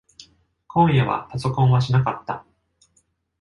[0.67, 2.43] 今夜はパソコンはしなかった。